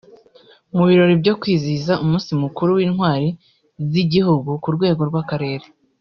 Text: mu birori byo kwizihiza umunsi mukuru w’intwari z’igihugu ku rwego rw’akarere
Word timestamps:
mu 0.75 0.83
birori 0.89 1.13
byo 1.21 1.33
kwizihiza 1.39 1.93
umunsi 2.03 2.31
mukuru 2.43 2.69
w’intwari 2.77 3.29
z’igihugu 3.91 4.49
ku 4.63 4.69
rwego 4.75 5.01
rw’akarere 5.09 5.65